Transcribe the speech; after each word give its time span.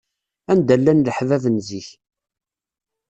Anda 0.51 0.75
llan 0.79 1.03
leḥbab 1.07 1.43
n 1.55 1.57
zik. 1.67 1.87